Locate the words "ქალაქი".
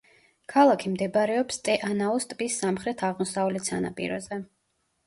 0.53-0.93